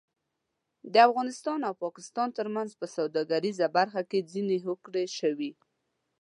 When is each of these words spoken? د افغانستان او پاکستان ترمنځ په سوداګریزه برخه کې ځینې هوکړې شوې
د 0.93 0.95
افغانستان 1.07 1.59
او 1.67 1.73
پاکستان 1.83 2.27
ترمنځ 2.37 2.69
په 2.79 2.85
سوداګریزه 2.95 3.65
برخه 3.77 4.01
کې 4.09 4.27
ځینې 4.31 4.57
هوکړې 4.65 5.05
شوې 5.19 5.51